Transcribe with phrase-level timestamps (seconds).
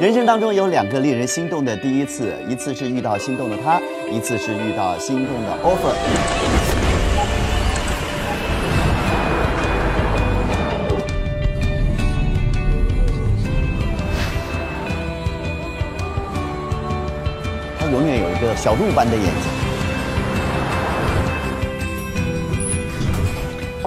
[0.00, 3.80] 人生当中有两个令人心动的第一次，一次是遇到心动的他，
[4.12, 5.92] 一次是遇到心动的 offer。
[17.80, 19.50] 他永远有一个小鹿般的眼睛。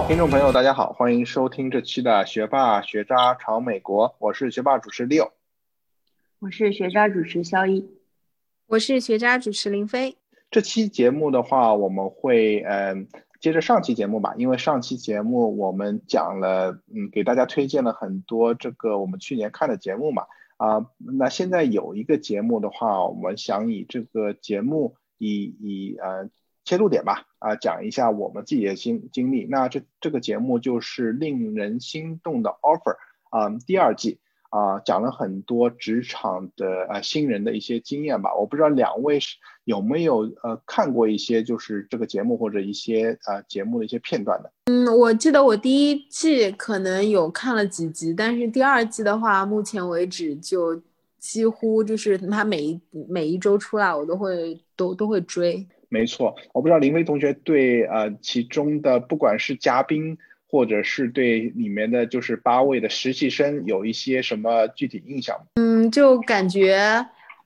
[0.06, 5.32] 听众朋友，大家好，欢迎收听这期的《学霸学渣闯美国》，我是学霸主持六。
[6.42, 7.88] 我是学渣主持肖一，
[8.66, 10.16] 我是学渣主持林飞。
[10.50, 13.06] 这期节目的话，我们会嗯
[13.40, 20.24] 接着上期节目吧，因为上期节目我们讲了嗯给大家推荐了很多这个我们去年看的节目嘛
[20.56, 26.28] 啊，那现在有一个节目的话，我们想以这个节目以以呃
[26.64, 29.46] 切入点吧啊讲一下我们自己的经经历。
[29.48, 32.96] 那这这个节目就是令人心动的 offer
[33.30, 34.18] 啊第二季。
[34.52, 38.34] 啊，讲了很多职场的呃新人的一些经验吧。
[38.34, 44.52] 我不知道两位是有没有呃看过一些就是这个节目或者一些呃节目的一些片段的。
[44.66, 50.78] 嗯，我记得我第一季可能有看了几集，但是第二季的话，目前为止就
[51.18, 55.66] 几乎就是他每一每一周出来，我都会都都会追。
[55.88, 60.18] 没错，我不知道林飞同学对呃其中的不管是嘉宾。
[60.52, 65.34] 或者是对里面的就是八位的实习生有一些什么具体印象？
[65.54, 66.76] 嗯，就感觉，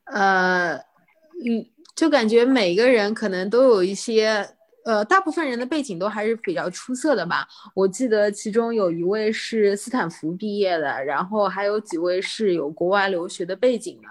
[0.07, 4.45] 呃，嗯，就感觉每个人可能都有一些，
[4.85, 7.47] 呃，大部分人的背景都还是比较出色的吧。
[7.77, 14.09] 我记得其中有一位是斯坦福毕业的，然后还有几位是有国外留学的背景的，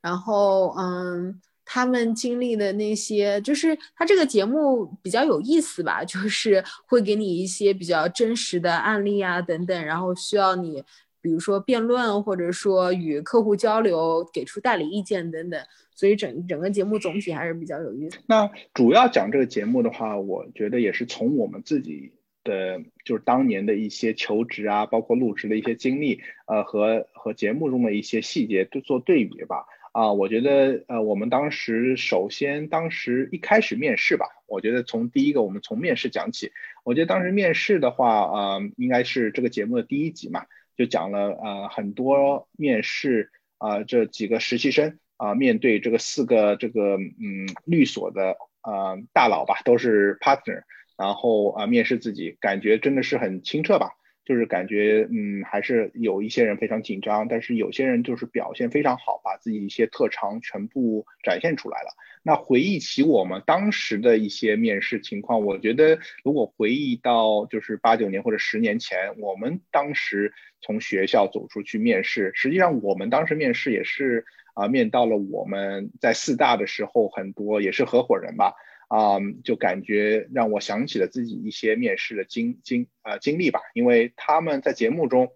[0.00, 1.38] 然后，嗯。
[1.70, 10.82] 他们经历的那些，就是他这个节目比较有意思吧，就是会给你一些比较真实的案例啊等等，然后需要你，
[11.20, 15.60] 比如说辩论，或者说与客户交流，给出代理意见等等，
[15.94, 18.18] 所以整整个节目总体还是比较有意思。
[18.26, 22.12] 那主要讲这个节目的话，我觉得也是从我们自己
[22.44, 29.66] 的就是当年的一些求职啊，包括入职的一些经历，呃，和和节目中的一些细节都做对比吧。
[29.98, 36.52] 啊，我觉得呃，我们当时首先当时一开始面试吧，我觉得从第一个我们从面试讲起。
[36.84, 50.62] 我觉得当时面试的话，呃，应该是这个节目的第一集嘛，就讲了呃很多面试啊这几个实习生啊面对这个四个这个嗯律所的呃大佬吧，都是 partner，
[50.96, 53.90] 然后啊面试自己，感觉真的是很清澈吧。
[54.28, 61.96] 就是感觉，嗯，还是有一些人非常紧张，但是有些人就是表现非常好，把自己一些特长全部展现出来了。
[62.22, 78.52] 那回忆起我们当时的一些面试情况，我觉得如果回忆到就是八九年或者十年前，我们当时从学校走出去面试，实际上我们当时面试也是啊，面到了我们在四大的时候，很多也是合伙人吧。
[78.88, 85.32] 啊，就感觉让我想起了自己一些面试的经经呃经历吧，因为他们在节目中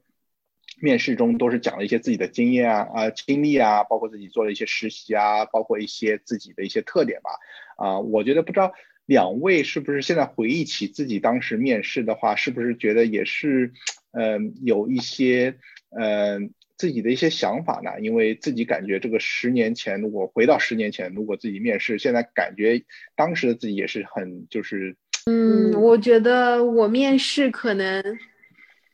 [0.80, 7.30] 面试中都是讲了一些自己的经验啊啊经历啊，包括自己做了一些实习啊，包括一些自己的一些特点吧。
[7.76, 8.72] 啊，我觉得不知道
[9.06, 13.72] 两位是不是现在回忆起自己当时面试的话，是不是觉得也是
[14.12, 15.58] 嗯有一些
[15.90, 16.52] 嗯。
[16.76, 18.00] 自己的一些想法呢？
[18.00, 22.82] 因为自己感觉这个十年前，如果回到十年前，如果自己面试，现在感觉
[23.14, 24.96] 当时的自己也是很就是，
[25.26, 28.02] 嗯，我觉得我面试可能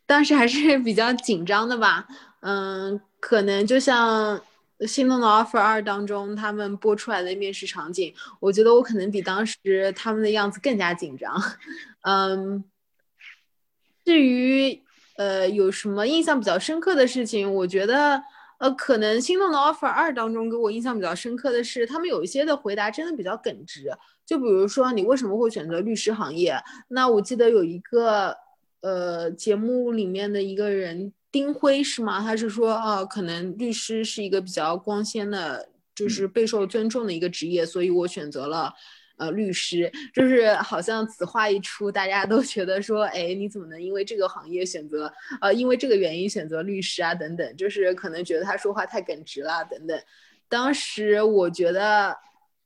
[0.05, 2.07] 当时还是比较紧张的吧。
[2.41, 4.39] 嗯，可能就像
[4.87, 11.41] 《心动的 offer 二》当中他们播出来的面试场景，我觉得我可能比当时他们的样子更加紧张。
[12.03, 12.65] 嗯，
[14.05, 14.83] 至于。
[15.19, 17.53] 呃，有什么印象比较深刻的事情？
[17.53, 18.23] 我觉得，
[18.59, 23.91] 呃，可能《心动的 offer 二》当中给我印象比较深刻的是，他们有一些的回答真的比较耿直。
[24.25, 26.55] 就比如说，你为什么会选择律师行业？
[26.87, 28.37] 那我记得有一个，
[28.81, 32.21] 呃，节目里面的一个人丁辉是吗？
[32.21, 38.73] 他是说，呃，可能律师是一个比较光鲜的，就是备受尊重的一个职业，所以我选择了。
[39.19, 47.15] 呃，律师就是好像此话一出，大家都觉得说，哎，你怎么能因为这个行业选择，呃，因为这个原因选择律师啊？
[47.15, 50.01] 等等，就是可能觉得他说话太耿直了，等等。
[50.49, 52.17] 当时我觉得，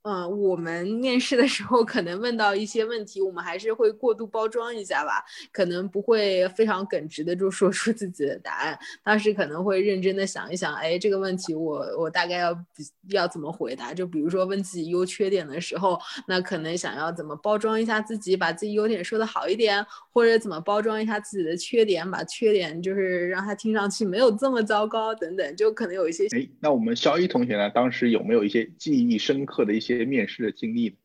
[0.03, 8.77] 嗯，我们面试的时候可能问到一些问题，我们还是会过度包装一下吧，可能不会非常耿直的就说出自己的答案。
[9.05, 12.65] 当时可能会认真的想一想，哎，这个问题我我大概要
[13.11, 13.95] 要怎么回答？
[13.95, 15.97] 就比如说问自己优缺点的时候，
[16.27, 26.27] 那可能想要怎么包装一下自己，把自己优点说的好一点，或者怎么包装一下自己的缺点，把缺点就是让他听上去没有这么糟糕等等，就可能有一些。
[26.37, 27.71] 哎，那我们肖一同学呢？
[27.71, 29.92] 当时有没有一些记忆深刻的一些？
[29.97, 30.97] 些面试的经历，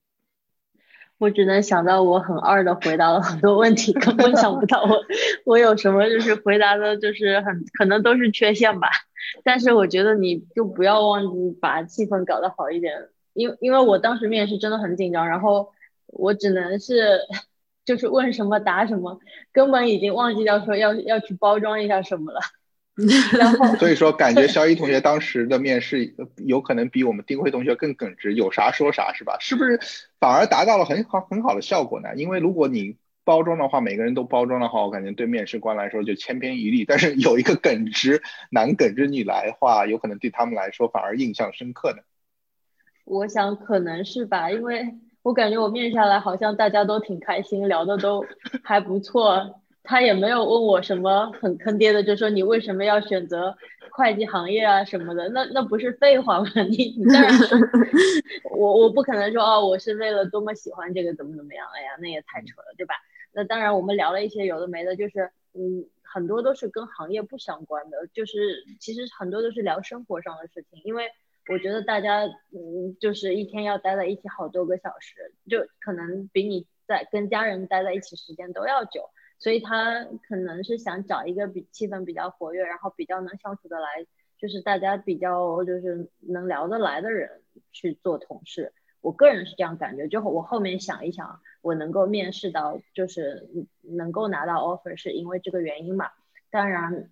[1.18, 5.04] 我只能想到我很二的回答了很多问题，根本想不到我
[5.46, 8.90] 我有什么就是回答的，就是很可能都是缺陷吧。
[9.44, 12.94] 但是我觉得你就不要忘记把气氛搞得好一点，
[13.34, 15.74] 因因为我当时面试真的很紧张，然后
[16.06, 17.20] 我只能是
[17.84, 19.20] 就是问什么答什么，
[19.52, 22.40] 根本已经忘记掉说要要去包装一下什么了。
[23.38, 29.38] 然后，所以说感觉肖一同学当时的面试有可能比我们丁辉同学更耿直，有啥说啥，是吧？
[29.40, 29.80] 是不是
[30.20, 32.16] 反而达到了很好很好的效果呢？
[32.16, 36.86] 因为如果你包装的话，每个人都包装的话，我感觉对面试官来说就千篇一律。
[36.86, 41.98] 但是有一个耿直男耿直女来的话，有可能对他们来说反而印象深刻呢。
[43.06, 48.26] 我想可能是吧，因为我感觉我面下来好像大家都挺开心，聊的都
[48.64, 49.62] 还不错。
[49.88, 53.56] 他也没有问我什么很坑爹的，就说你为什么要选择
[53.92, 56.46] 会计行业啊什么的，那那不是废话吗？
[56.70, 57.32] 你你当然，
[58.52, 62.96] 我我不可能说哦，我是为了多么喜欢这个怎么怎么样，哎呀，那也太扯了，对吧？
[63.32, 71.06] 那当然，我们聊了一些有的没的，就是嗯，很多都是跟行业不相关的，就是其实很多都是聊生活上的事情，因为
[71.50, 79.10] 我觉得大家嗯，就是一天要待在一起好多个小时，就可能比你在跟家人待在一起时间都要久。
[79.40, 84.06] 所以他可能是想找一个比气氛比较活跃，然后比较能相处的来，
[84.38, 87.42] 就是大家比较就是能聊得来的人
[87.72, 88.74] 去做同事。
[89.02, 90.08] 我个人是这样感觉。
[90.08, 93.48] 就我后面想一想，我能够面试到，就是
[93.84, 96.10] 能够拿到 offer，是因为这个原因嘛？
[96.50, 97.10] 当然，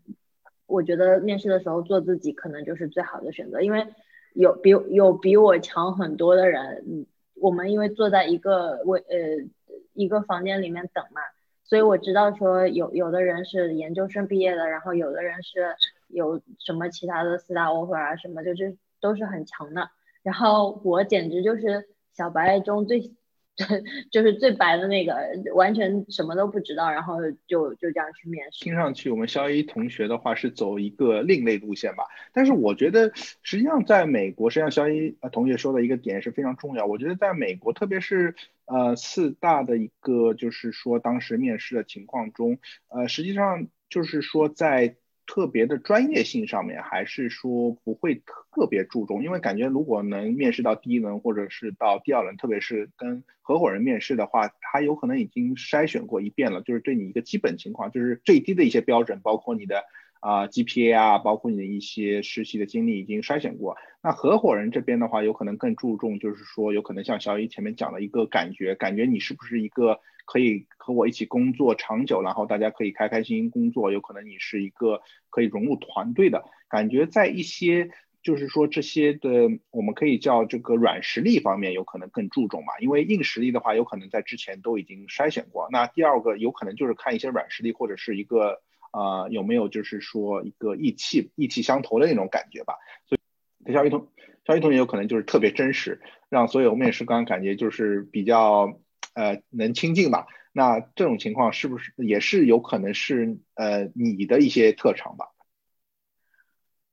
[0.65, 3.87] 我觉得面试的时候做自己可能就是最好的选择，因为
[4.33, 7.05] 有比有比我强很多的人，
[7.35, 9.47] 我们因为坐在一个位呃
[9.93, 11.21] 一个房间里面等嘛。
[11.65, 15.75] 所以我知道说有有的人是研究生毕业的，然后有的人是
[16.07, 19.89] 有什么其他的四大 offer 啊什么，就是都是很强的。
[20.23, 23.11] 然后我简直就是小白中最。
[24.11, 25.15] 就是最白的那个，
[25.53, 28.63] 完全什么都不知道，然后就就这样去面试。
[28.65, 32.03] 听上去我们肖一同学的话是走一个另类路线吧？
[32.33, 36.85] 但是我觉得实际上在美国，实际上肖一同学说的一个点是非常重要。
[36.85, 38.35] 我觉得在美国，特别是
[38.65, 42.59] 呃四大的一个就是说当时面试的情况中，
[42.89, 44.97] 呃实际上就是说在。
[45.27, 48.15] 特别的专业性上面，还是说不会
[48.51, 59.83] 特别注重，因为感觉如果能面试到第一轮或者是到第二轮，特别是跟合伙人面试的话，他有可能已经筛选过一遍了，就是对你一个基本情况，就是最低的一些标准，包括你的
[60.25, 63.77] 啊 GPA 啊，包括你的一些实习的经历已经筛选过。
[64.01, 69.99] 那合伙人这边的话，有可能更注重，就是说有可能像小雨前面讲的一个感觉，感觉你是不是一个。
[70.27, 73.91] 可以和我一起工作长久，然后大家可以开开心心工作。
[73.91, 74.99] 有可能你是一个
[75.29, 77.91] 可以融入团队的感觉，在一些
[78.23, 79.29] 就是说这些的，
[79.69, 82.73] 我们可以叫这个软实力方面，有可能更注重嘛。
[82.79, 85.67] 因为硬实力的话，有可能在之前都已经筛选过。
[85.71, 88.63] 那第二个有可能就是看一些软实力，或者是一个
[88.95, 92.75] 呃有没有就是说一个意气意气相投的那种感觉吧。
[93.07, 94.07] 所以肖一同
[94.45, 98.79] 肖一同学有可能就是特别真实，让所有面试官感觉就是比较。
[99.13, 100.27] 呃，能亲近吧？
[100.51, 105.27] 那这种情况是不是也是有可能是呃你的一些特长吧？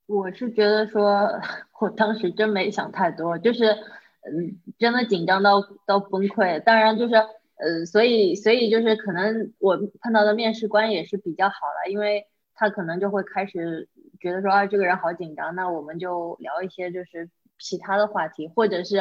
[0.05, 1.27] 我是觉得说，
[1.81, 6.61] 我当时真没想太多，就是嗯，真的紧张到到崩溃。
[6.63, 7.15] 当然就是
[7.63, 13.87] 呃，所以所以就是可能我碰到的面试官也是比较好了，因为他可能就会开始
[14.19, 18.99] 觉得说啊，这个人好紧张，那我们就聊一些就是其他的话题，或者是。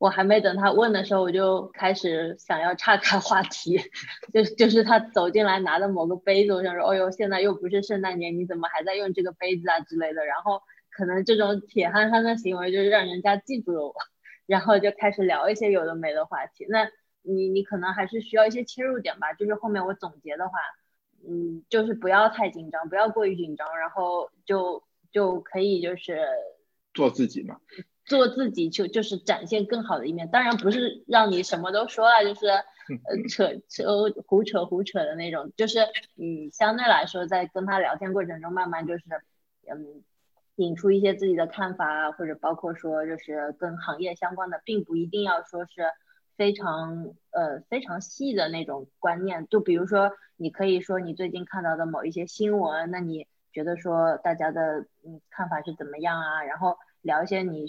[0.00, 3.80] 我还没等他问的时候，我就开始想要岔开话题，
[4.32, 10.24] 就就是他走进来拿的某个杯子，我想说，哦呦，现在又不是圣诞节，你怎么还在用这个杯子啊之类的？
[10.24, 10.62] 然后
[10.92, 13.94] 可能这种铁憨憨的行为就是让人家记住了我，
[14.46, 16.64] 然后就开始聊一些有的没的话题。
[16.68, 16.88] 那
[17.28, 20.58] 你你可能还是需要一些切入点吧，就是后面我总结的话，
[21.28, 24.82] 嗯，就是不要太紧张，不要过于紧张，然后就
[25.12, 26.26] 就可以就是
[26.94, 27.60] 做自己嘛。
[28.04, 33.84] 做自己就就是展现更好的一面，当然不是让你什么都说了，就是 呃扯扯
[34.26, 35.80] 胡扯胡扯的那种，就是
[36.16, 39.04] 嗯相对来说在跟他聊天过程中，慢慢就是
[39.70, 40.02] 嗯
[40.56, 45.82] 引出一些自己的看法啊，或者包括说就是跟行业相关的，并不一定要说是
[46.38, 49.46] 非常呃非常细的那种观念。
[49.48, 56.42] 就比如说，你可以说你最近看到的某一些新闻，那你觉得说大家的嗯看法是怎么样啊？
[56.44, 57.66] 然后聊一些你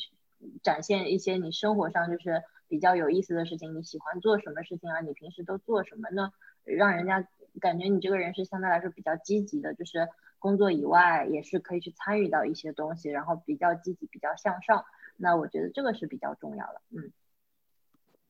[0.63, 5.01] 展现一些你生活上就是比较有意思的事情，你喜欢做什么事情啊？
[5.01, 6.31] 你平时都做什么呢？
[6.63, 7.27] 让人家
[7.59, 10.07] 感觉你这个人是相对来说比较积极的，就是。
[10.41, 14.85] 工作以外也是可以去参与到一些东西，然后比较积极、比较向上。
[15.17, 16.81] 那我觉得这个是比较重要的。
[16.91, 17.11] 嗯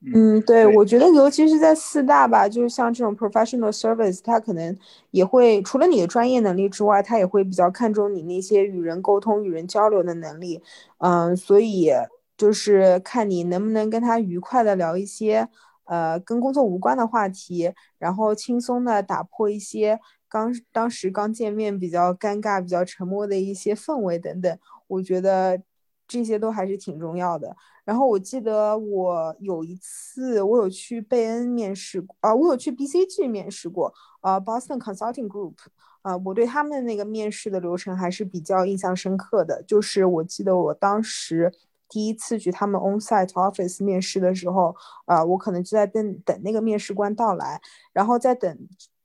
[0.02, 4.74] 嗯，对，我觉得尤其是在四大吧，就是像这种 professional service，他可能
[5.10, 10.62] 也会除了你的专业能力之外，他也会比较看重你那些与人沟通、与人交流的能力。
[10.98, 11.90] 嗯，所以
[12.38, 15.46] 就是看你能不能跟他愉快的聊一些
[15.84, 20.00] 呃跟工作无关的话题，然后轻松的打破一些。
[20.30, 25.60] 刚当时刚见面比较尴尬、比较沉默的一些氛围等等，我觉得
[26.10, 27.56] 这些都还是挺重要的。
[27.84, 35.54] 然后我记得我有一次我有去贝恩面试啊，我有去 BCG 面试过啊，Boston Consulting Group
[36.02, 39.62] 啊，我对他们的那个面试的流程还是比较印象深刻的。
[39.62, 41.52] 就是我记得我当时
[41.88, 44.74] 第一次去他们 on-site office 面试的时候
[45.06, 47.60] 啊，我可能就在等等那个面试官到来，
[47.92, 48.58] 然后在等。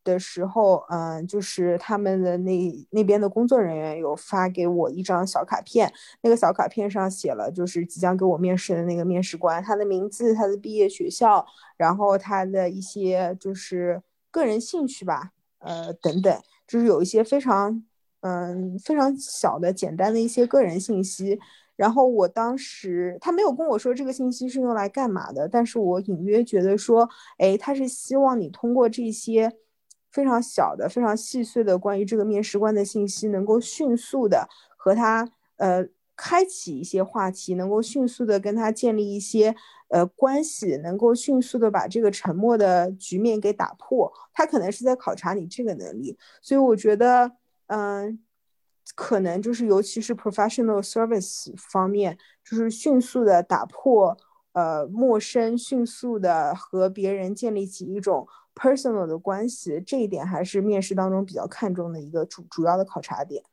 [0.05, 11.45] 的时候，嗯，就是他们的那那边的工作人员有发给我一张小卡片，那个小卡片上写了，就是即将给我面试的那个面试官，他的名字、他的毕业学校，
[11.75, 17.83] 然后他的一些就是个人兴趣吧，呃，等等，就是有一些非常，
[18.21, 21.38] 嗯，非常小的、简单的一些个人信息。
[21.75, 29.51] 然后我当时他没有跟我说这个信息是用来干嘛的，但是我隐约觉得说，哎，他是希望你通过这些。
[30.15, 39.53] 非常小的、非常细碎的关于这个面试官的信息，能够迅速的和他呃开启一些话题，能够迅速的跟他建立一些
[39.89, 44.10] 呃关系，能够迅速的把这个沉默的局面给打破。
[44.31, 47.34] 他可能是在考察你这个能力，所以我觉得，
[47.67, 48.17] 嗯，
[48.95, 52.17] 可能就是尤其是 professional service 方面，
[52.50, 54.15] 就是迅速的打破
[54.53, 58.25] 呃陌生，迅速的和别人建立起一种。
[58.55, 63.43] Personal 的关系，这一点还是面试当中比较看重的一个主主要的考察点。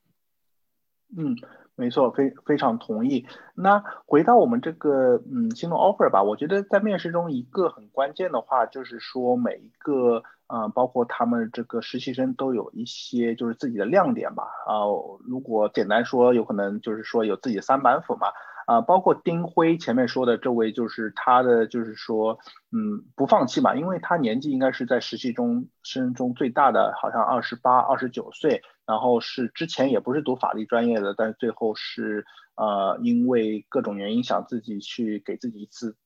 [1.14, 1.36] 嗯，
[1.74, 3.26] 没错，非非常同意。
[3.54, 14.44] 那回到我们这个嗯新动 offer 吧，我觉得在面试中一个很关键的话就是说每一个嗯包括他们这个实习生都有一些就是自己的亮点吧。
[14.66, 14.88] 啊，
[15.26, 18.28] 如果简单说，有可能就是说有自己三板斧嘛。
[18.66, 22.38] 啊，包括丁辉前面说的这位，就是他的，就是说，
[22.70, 35.96] 嗯，不放弃嘛，因为他年纪应该是在实习中生中最大的，好像二十八、二十九岁，然后是之前也不是读法律专业的，但是最后是呃，因为各种原因想自己去给自己一次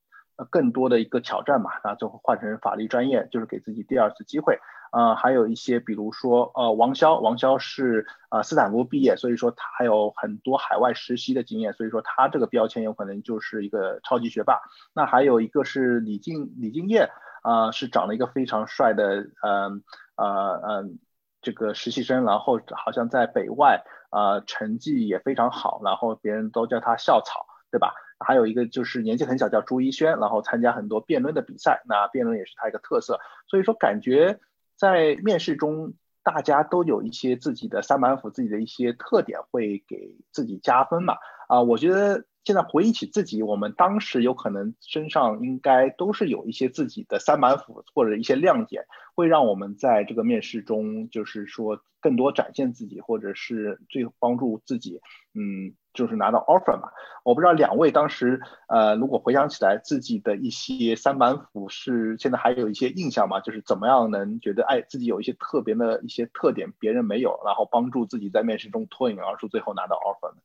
[0.50, 4.58] 更多的一个挑战嘛，然后最后换成法律专业，就是给自己第二次机会。
[4.93, 14.61] 呃，还有一些，比如说，呃，王潇，王潇是呃斯坦福毕业，所以说他还有很多海外实习的经验，所以说他这个标签有可能就是一个超级学霸。
[14.95, 17.11] 那还有一个是李静，李静业，
[17.43, 19.83] 啊，是长了一个非常帅的，嗯，
[20.16, 20.99] 呃，嗯，
[21.43, 27.93] 这个实习生，然后好像在北外，呃，成绩也非常好，然后别人都叫他校草，对吧？
[28.19, 34.38] 还有一个就是年纪很小，叫朱一轩，然后参加很多辩论的比赛，那辩论也是他一个特色，所以说感觉。
[34.76, 41.14] 在面试中，大家都有一些自己的三板斧，自己的一些特点会给自己加分嘛？
[41.49, 55.00] 啊，我觉得现在回忆起自己，我们当时有可能身上应该都是有一些自己的三板斧或者一些亮点，会让我们在这个面试中，就是说更多展现自己，或者是最帮助自己，
[55.35, 55.75] 嗯。
[55.96, 56.90] 就是拿到 offer 嘛，
[57.24, 63.40] 我不知道两位当时，呃，如果回想起来自己的一些三板斧是现在还有一些印象吗？
[63.40, 70.40] 就是怎么样能觉得哎自己有一些特别的一些特点别人没有，然后帮助自己在面试中脱颖而出，最后拿到 offer 呢？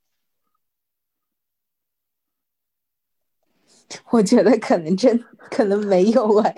[4.12, 6.54] 我觉得可能真可能没有哎，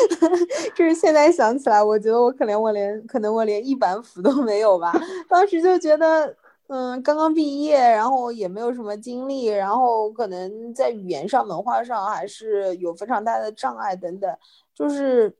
[0.74, 4.90] 就是现在想起来，我觉得我可能我连可能我连一板斧都没有吧，
[5.28, 6.34] 当时就觉得。
[6.74, 14.38] 嗯，刚刚毕业，然后也没有什么经历，然后可能在语言上、文化上还是有非常大的障碍等等，
[14.74, 15.36] 就是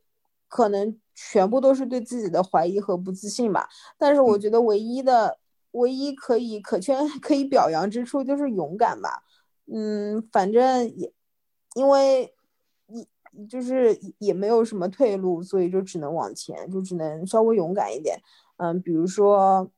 [0.47, 3.67] 可能全部都是对自己的怀疑和不自信吧。
[3.97, 5.39] 但是我觉得唯一的、
[5.71, 9.23] 唯一可以可圈 可以表扬之处就是勇敢吧。
[9.73, 11.11] 嗯，反正也
[11.75, 12.35] 因为
[12.89, 13.09] 一
[13.49, 18.21] 就是也没有什么退路，所以就只能往前，就只能稍微勇敢一点。
[18.59, 19.71] 嗯，比如说。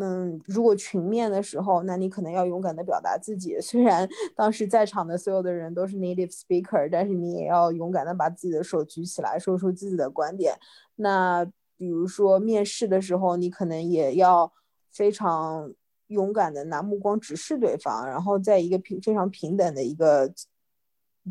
[0.00, 3.60] 嗯，如果群面的时候，那你可能要勇敢的表达自己。
[3.60, 10.54] 虽然 当时在场的所有的人都是 native speaker，但是你也要勇敢的把自己的手举起来，说出自己的观点。
[10.94, 11.44] 那
[11.76, 14.52] 比如说面试的时候，你可能也要
[14.88, 15.74] 非常
[16.06, 20.32] 勇敢的拿目光直视对方，然后在一个平非常平等的一个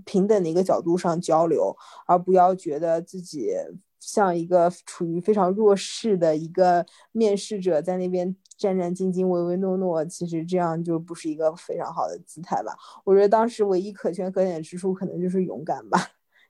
[0.03, 1.73] 平等的一个角度上交流，
[2.05, 3.53] 而不要觉得自己
[4.01, 8.35] 像一个处于非常弱势的一个面试者在那边。
[8.57, 12.75] 战战兢兢、唯唯诺诺，其实这样就不是一个非常好的姿态吧？
[13.05, 15.99] 我觉得当时唯一可圈可点之处，可能就是勇敢吧，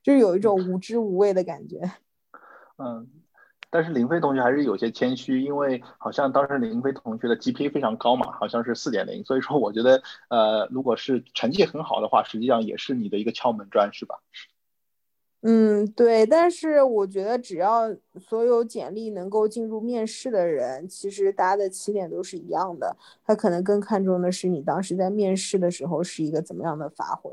[0.01, 1.81] 就是有一种无知无畏的感觉。
[2.79, 3.07] 嗯，
[3.69, 14.15] 但是林飞同学还是有些谦虚，因为好像当时林飞同学的 GPA 非常高嘛，好像是四点零，所以说我觉得，呃，如果是成绩很好的话，实际上也是你的一个敲门砖，是吧？
[15.41, 22.97] 嗯，对，但是我觉得只要所有简历能够进入面试的人，其实大家的起点都是一样的。
[23.23, 27.31] 他可能更看重的是你当时在面试的时候是一个怎么样的发挥。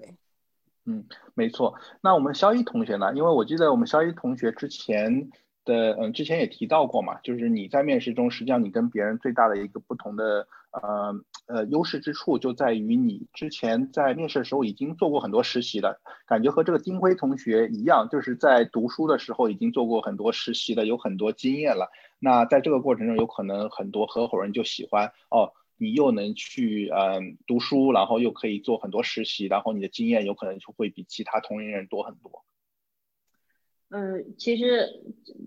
[0.85, 1.75] 嗯，没错。
[2.03, 3.13] 那我们肖一同学呢？
[3.15, 5.31] 因为我记得我们肖一同学之前。
[5.65, 11.15] 的嗯，之前也提到过嘛，就是你在面试中，实际上你跟别人最大的一个不同的呃
[11.47, 21.91] 呃优势之处，就在于你之前在面试的时候已经做过很多实习了，感觉和这个丁辉同学一样，就是在读书的时候已经做过很多实习的，有很多经验了。
[22.19, 32.45] 那在这个过程中，有可能很多合伙人就喜欢哦，你又能去嗯读书，然后又可以做很多实习，然后你的经验有可能就会比其他同龄人多很多。
[33.97, 34.89] 嗯，其实，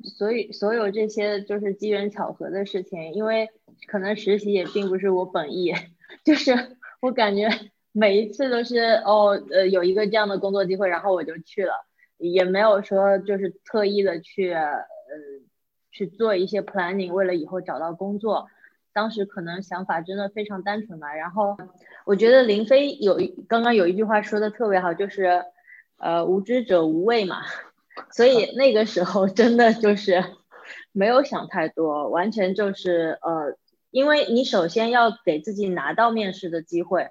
[0.06, 3.50] 所以所有这些就是机缘巧合的事情，因为
[3.89, 5.74] 可能实习也并不是我本意，
[6.24, 6.54] 就是
[7.01, 7.50] 我感觉
[7.92, 11.74] 每一次都是哦，呃，有一个这样的工作机会，然后我就去了，
[12.20, 14.77] 也没有说就是特意的去呃
[15.92, 18.48] 去做一些 planning，为了以后找到工作。
[18.94, 21.13] 当时可能想法真的非常单纯吧。
[21.13, 21.58] 然后
[22.06, 25.44] 我觉得林飞有刚刚有一句话说的特别好，就是
[25.98, 27.42] 呃，无知者无畏嘛。
[28.12, 30.24] 所以那个时候真的就是
[30.92, 33.58] 没有想太多，完全就是呃，
[33.92, 37.10] 因为你首先要给自己拿到面试的机会，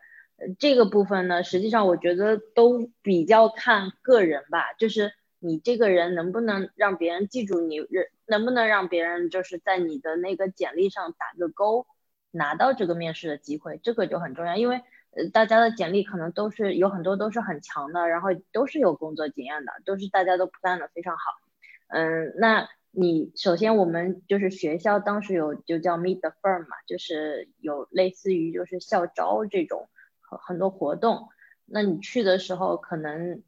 [0.58, 7.78] 这个部分呢，实际上我觉得都比较看个人吧，就是你这个人能不能让别人记住你，
[8.26, 11.86] 能不能让别人就是在你的那个简历上打个勾，
[12.30, 14.82] 拿到这个面试的机会，这个就很重要，因为。
[15.32, 21.22] 大家的简历可能都是有很多都是很强的，然后都是有工作经验的，都是大家都 plan 的非常好。
[21.88, 29.88] 嗯，那你首先我们就是学校当时有就叫 meet the firm 嘛，就是有类似于就是校招这种
[30.20, 31.28] 很很多活动。
[31.64, 33.42] 那你去的时候可能，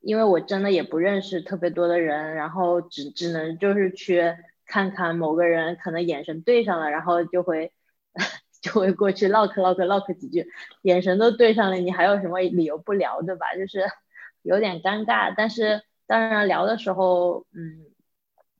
[0.00, 4.36] 因为我真的也不认识特别多的人，然后只只能就是去
[4.66, 7.72] 看看某个人可能眼神对上了，然后就会。
[8.60, 10.46] 就会过去唠嗑唠嗑唠嗑几句，
[10.82, 13.54] 眼神都对上了，你还有什么理由不聊对吧？
[13.56, 13.84] 就是
[14.42, 17.86] 有点尴尬，但是当然聊的时候，嗯，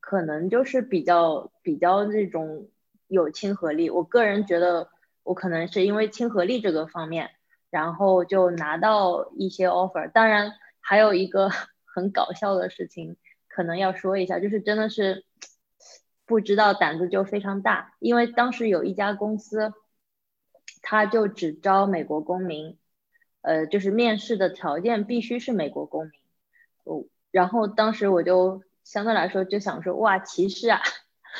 [0.00, 2.68] 可能就是比较比较那种
[3.08, 3.90] 有亲和力。
[3.90, 4.88] 我个人觉得，
[5.22, 7.30] 我可能是因为亲和力这个方面，
[7.68, 10.10] 然后就拿到一些 offer。
[10.10, 11.50] 当然还有一个
[11.84, 13.16] 很搞笑的事情，
[13.48, 15.26] 可能要说一下，就是真的是
[16.24, 19.74] 不知道胆子就非常大，因为当时有一家公司。
[20.82, 22.78] 他就只招美国公民，
[23.42, 26.12] 呃，就是面试的条件必须是美国公民。
[26.84, 30.80] 哦，然后当时我就相对来说就想说，哇，歧视啊！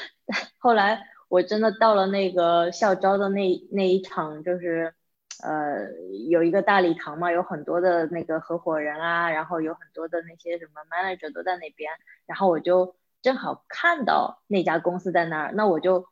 [0.58, 4.94] 后来我真的到了那个校招的那那一场，就是
[5.42, 5.88] 呃
[6.28, 11.90] 有一个大礼堂嘛，有很多的那个合伙人啊，然后有很多的那些什么 manager 都在那边，
[12.26, 16.06] 然后我就正好看到那家公司在那儿，那我就。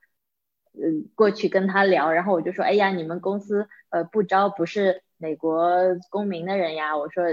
[0.74, 5.62] 嗯，过去跟他聊，然后我就说，哎呀，你们公司呃不招不是美国
[6.11, 6.96] 公民的人呀？
[6.96, 7.24] 我说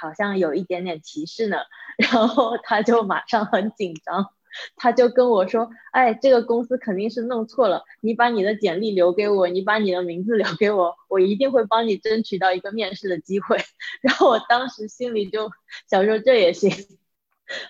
[0.00, 1.58] 好像有一点点歧视呢。
[1.98, 4.26] 然后他就马上很紧张，
[4.76, 13.58] 他就跟我说，哎，这个公司肯定是弄错了，你把你的简历留给我，你把你的名字留给我，我一定会帮你争取到一个面试的机会。
[14.00, 15.50] 然后我当时心里就
[15.88, 16.70] 想说，这也行。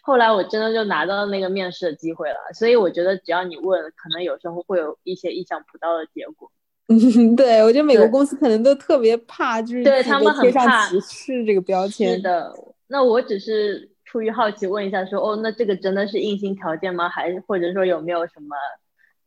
[0.02, 6.50] 后来我真的就拿到那个面试的机会了，所以我觉得只要你问，可能有时候会有一些意想不到的结果。
[6.88, 12.16] 嗯， 对，我觉得美国公司可能都特别怕，就是对他们很怕歧视这个标签。
[12.16, 12.52] 是的，
[12.88, 17.08] 那我只是出于好奇问一下，说哦，那这个真的是硬性条件吗？
[17.08, 18.56] 还是或者说有没有什么，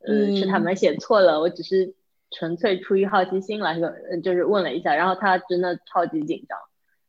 [0.06, 1.40] 嗯，是他们写错了？
[1.40, 1.94] 我只是
[2.32, 3.90] 纯粹出于好奇心来说，
[4.22, 6.58] 就是问了一下，然后他真的超级紧张。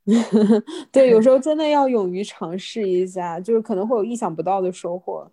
[0.91, 5.29] 对，有时 候真的要勇于尝试一下，就是可能会有意想不到的收获。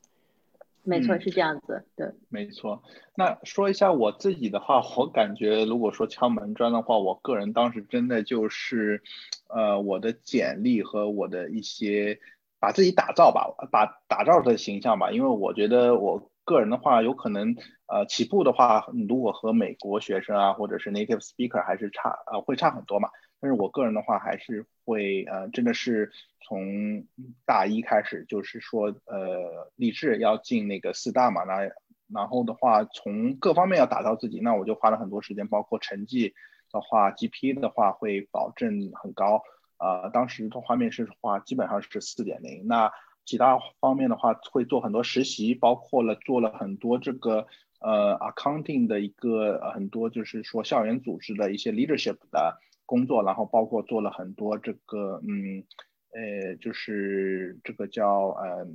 [0.84, 2.82] 没错，是这样子，对，没错。
[3.14, 9.00] 那说一下我自己的话，我感觉如果说敲门砖的话，我个人当时真的就是，
[9.48, 12.18] 呃，我的简历和我的一些
[12.58, 17.54] 把自己打造吧，把打造的形象吧，因为我觉得我个人的话，有可能
[17.86, 23.08] 呃起步的话，如果和美国学生啊，或者是 native speaker 还是差呃会差很多嘛。
[23.42, 26.12] 但是我个人的话，还是会呃，真的是
[26.46, 27.04] 从
[27.44, 31.68] 大一开始，就是说呃，立志要进那个四大嘛，那
[32.06, 36.34] 然后的话，从各方面要打造自己，那我就花了很多时间，包括成绩
[36.70, 39.42] 的话，GPA 的话会保证很高，
[39.78, 42.92] 呃，当时的话面试的话基本上是四点零，那
[43.24, 47.48] 其他方面的话会做很多实习，包括了做了很多这个
[47.80, 52.60] 呃 accounting 的一个很多就是说校园组织的一些 leadership 的。
[52.92, 55.64] 工作，然后包括做了很多这个，嗯，
[56.10, 58.68] 呃，就是这个叫呃，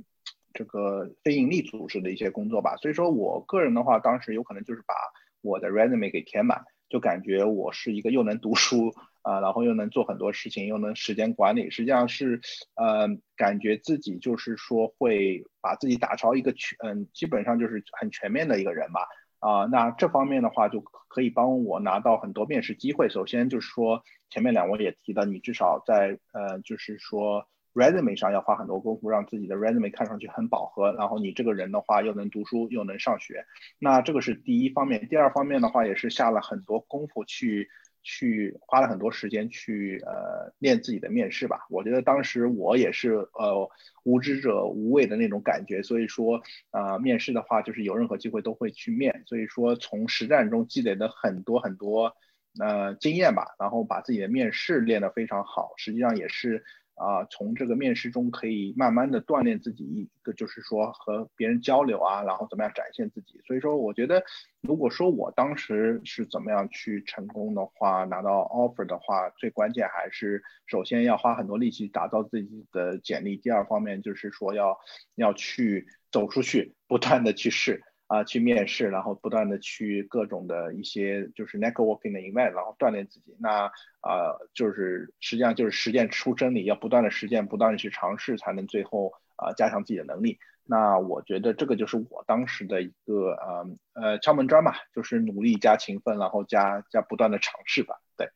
[0.52, 2.74] 这个非盈利组织的一些工作吧。
[2.78, 4.94] 所以说我个人的话，当时有可能就是把
[5.40, 12.40] 我的 resume 给填满，就感觉我是一个又能读书啊，然后又能做很多事情，又能时间管理，实际上是
[12.74, 19.06] 呃，感觉自己就是说会把自己打造一个全，嗯，基本上就是很全面的一个人吧。
[19.40, 23.08] 啊，那这方面的话就可以帮我拿到很多面试机会。
[23.08, 30.92] 首先就是说，前面两位也提到，你至少在呃，就是说 resume 上要花很多功夫，让自己的 resume 看上去很饱和。
[30.94, 33.44] 然后你这个人的话，又能读书，又能上学，
[33.78, 35.08] 那这个是第一方面。
[35.08, 37.68] 第二方面的话，也是下了很多功夫去。
[38.02, 43.70] 去花了很多时间去呃练自己的面试吧，我觉得当时我也是呃
[44.04, 52.16] 无知者无畏的那种感觉，所以说呃面试的话就是有任何机会都会去面，所以说从实战中积累的很多很多
[52.60, 56.64] 呃经验吧，然后把自己的面试练得非常好，实际上也是。
[56.98, 63.40] 啊，从这个面试中可以慢慢的锻炼自己，一个就是说和别人交流啊，然后怎么样展现自己。
[63.46, 64.22] 所以说，我觉得
[64.60, 74.78] 如果说我当时是怎么样去成功的话，拿到 offer 的话，最关键还是首先要花很多力气打造自己的简历，第二方面就是说要
[75.14, 77.82] 要去走出去，不断的去试。
[78.08, 83.36] 啊，去面试，然后不断的去各种的一些就是 networking 的 event，然后锻炼自己。
[83.38, 83.66] 那
[84.00, 90.38] 啊，就是实际上就是实践出真理，要不断的实践，不断的去尝试，才能最后啊加强自己的能力。
[90.64, 98.00] 那我觉得这个就是我当时的一个呃呃敲门砖吧，就是努力加勤奋，然后加加不断的尝试吧。
[98.16, 98.28] 对。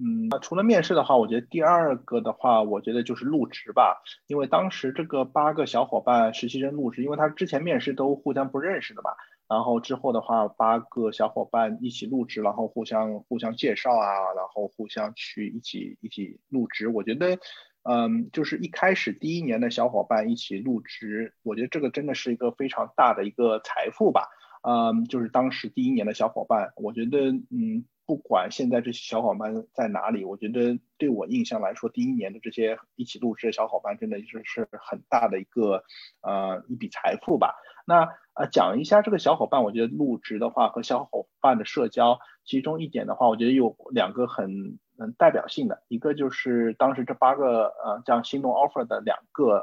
[0.00, 4.00] 嗯，那除了面试的话，我觉得第二个的话，我觉得就是入职吧。
[4.28, 9.10] 因为当时这个八个小伙伴实习生入职，因为他之前面试都互相不认识的嘛。
[9.48, 16.86] 然后之后的话，八个小伙伴一起入职，然后互相互相介绍啊，然后互相去一起一起入职。
[16.86, 17.36] 我觉得，
[17.82, 24.28] 嗯，就是一开始第一年的小伙伴一起入职，我觉得这个真的是一个非常大的一个财富吧。
[24.62, 27.84] 嗯，就是当时第一年的小伙伴，我觉得，嗯。
[28.08, 35.84] 不管现在这些小伙伴在哪里，我觉得对我印象来说，第一年的这些一起入职的小伙伴，真的就是很大的一个
[36.22, 37.54] 呃一笔财富吧。
[37.86, 49.62] 那呃讲一下这个小伙伴，我觉得入职的话和小伙伴的社交，其中一点的话，我觉得有两个很嗯代表性的，一个就是当时这八个呃这样心动 offer 的两个。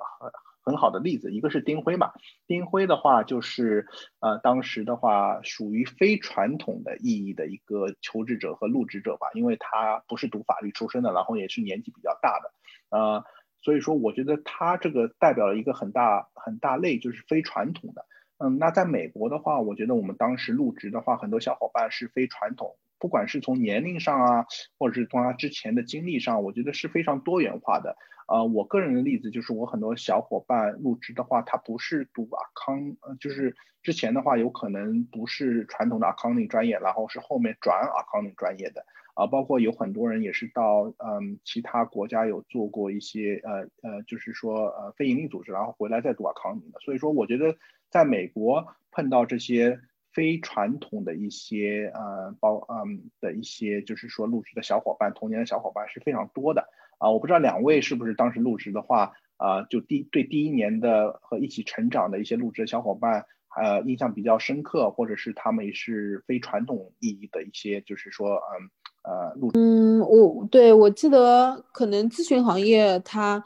[0.65, 2.12] 很好的例子，一个是丁辉嘛，
[2.47, 3.88] 丁辉的话就是
[4.19, 12.51] 呃当时的话属于非传统的意义的一个求职者和入职者吧，因为他不是读法律出身的，然后也是年纪比较大的，
[12.89, 13.23] 呃，
[13.62, 18.06] 所以说我觉得他这个代表了一个很大很大类，就是非传统的。
[18.38, 24.46] 嗯，那在美国的话，我觉得我们当时入职的话，很多小伙伴是非传统，不管是从年龄上啊，
[24.78, 27.96] 或者是从他之前的经历上，我觉得是非常多元化的。
[28.28, 43.52] 呃，我个人的例子就是，我很多小伙伴入职的话，他不是读 account，就是之前的话有可能不是传统的 accounting 专业，然后是后面转 accounting 专业的，啊，包括有很多人也是到嗯其他国家有做过一些呃
[43.88, 46.80] 呃，就是说呃非盈利组织，然后回来再读 accounting 的。
[46.80, 47.56] 所以说，我觉得
[47.92, 49.80] 在美国碰到这些
[50.15, 56.65] 非传统的一些呃包嗯的一些就是说入职的小伙伴，童年的小伙伴是非常多的。
[56.97, 63.25] 啊，我不知道两位是不是当时入职的话，啊，就第对第一年的和一起成长的一些入职的小伙伴，
[63.62, 68.69] 呃，印象比较深刻，或者是他们也是非传统意义的一些，就是说，嗯，
[69.04, 73.43] 呃，入嗯，我对我记得可能咨询行业它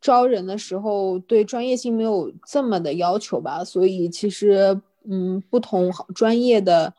[0.00, 6.94] 招人的时候对专业性没有这么的要求吧，所以其实嗯，不同专业的，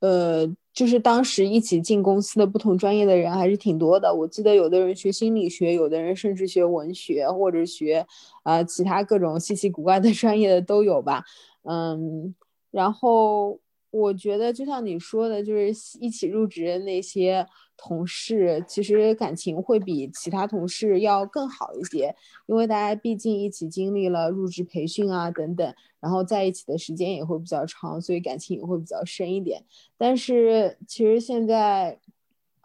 [0.00, 0.54] 呃。
[0.74, 4.12] 就是当时一起进公司的不同专业的人还是挺多的。
[4.12, 8.04] 我记得有的人学心理学，有的人甚至学文学或者学
[8.42, 11.22] 啊其他各种稀奇古怪的 专业的都有吧。
[11.62, 12.34] 嗯，
[12.72, 13.60] 然后。
[13.96, 15.68] 我觉得就像你说的，就是
[16.00, 22.12] 一起入职的那些同事，其实感情会比其他同事要更好一些，
[22.46, 29.62] 因为大家毕竟一起经历了入职培训啊等等，然后在一起的时间也会比较长，所以感情也会比较深一点。
[29.96, 32.00] 但是其实现在，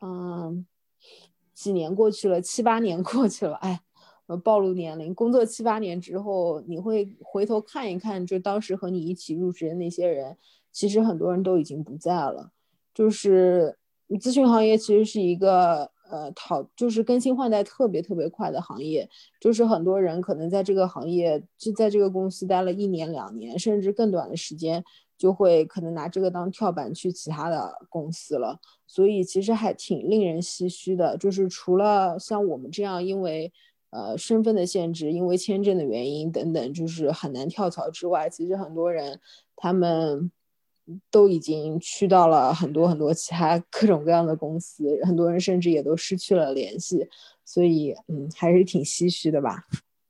[0.01, 0.65] 嗯，
[1.53, 3.79] 几年过去了，七八年 过去了，哎，
[4.43, 10.35] 暴露年龄，工作七八年之后，你会回头看一看，就当时和你一起入职的那些人。
[10.71, 12.51] 其实很多人都已经不在了，
[12.93, 13.77] 就是
[14.09, 19.07] 咨询行业其实是一个呃讨，就是更新换代特别特别快的行业，
[19.39, 24.83] 就是很多人可能在这个行业就在这个公司待了一年两年，甚至更短的时间，
[25.17, 31.17] 就会可能拿这个当跳板去其他的公司了，所以其实还挺令人唏嘘的。
[31.17, 33.51] 就是除了像我们这样因为
[33.91, 39.19] 呃身份的限制，因为签证的原因等等，就是很难跳槽之外，其实很多人
[39.55, 40.31] 他们。
[41.11, 47.07] 都已经去到了很多很多其他 各种各样的公司，很多人甚至也都失去了联系，
[47.45, 49.63] 所以嗯，还是挺唏嘘的吧。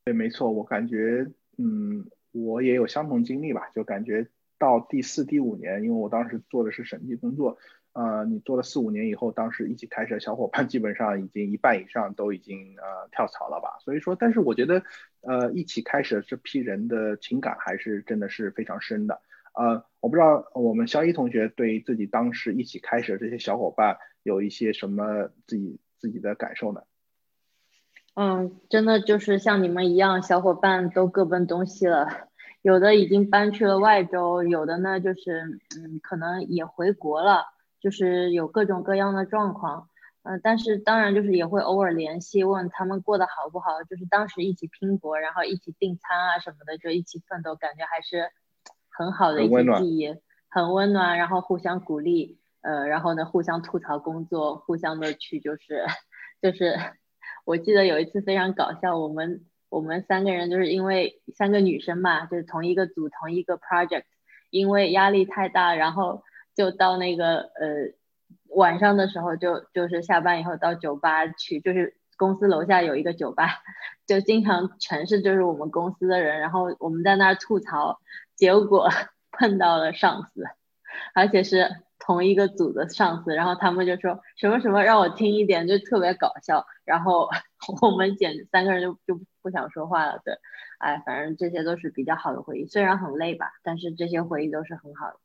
[0.06, 7.58] 对，没错，我感觉嗯，我也有相同经历吧，就感觉到第四、第五年，因为我当时做的是审计工作，
[7.94, 13.78] 呃，你做了四五年以后，当时一起开始的小伙伴基本上已经一半以上都已经呃跳槽了吧。
[13.84, 14.82] 所以说，但是我觉得
[15.22, 19.22] 呃，一起开始的这批人的情感还是真的是非常深的。
[19.60, 26.84] 呃，我不知道我们肖一同学对自己当时一起开始的这些小伙伴有一些什么自己自己的感受呢？
[28.16, 32.30] 嗯，真的就是像你们一样，小伙伴都各奔东西了，
[32.62, 37.44] 有的已经搬去了外州，有的呢就是嗯，可能也回国了，
[37.82, 39.90] 就是有各种各样的状况。
[40.24, 48.32] 嗯，但是当然就是也会偶尔联系，问他们过得好不好，就是当时一起拼搏，然后一起订餐啊什么的，就一起奋斗，感觉还是。
[49.00, 50.14] 很好的一些记忆，
[50.50, 55.86] 很温暖，然后互相鼓励，呃，然后呢，互相吐槽工作，互相的去就是，
[56.44, 56.76] 就是，
[57.46, 64.04] 我记得有一次非常搞笑，我们我们三个人就是因为三个女生嘛，就是同一个组同一个 project，
[64.50, 66.22] 因为压力太大，然后
[66.54, 67.94] 就到那个呃
[68.50, 73.48] 晚上的时候就就是下班以后到酒吧去，就是公司楼下有一个酒吧，
[74.10, 78.00] 就经常全是就是我们公司的人，然后我们在那儿吐槽。
[78.36, 78.90] 结果
[79.32, 80.46] 碰到了上司，
[81.14, 81.70] 而且是
[82.00, 86.66] 同一个组的上司，然后他们就说什么什么让我听一点，就特别搞笑。
[86.86, 87.28] 然后
[87.84, 90.22] 我们简直三个人就就不想说话了。
[90.24, 90.36] 对，
[90.78, 95.20] 哎，反正这些都是比较好的回忆，虽然很累吧，但是这些回忆都是很好的。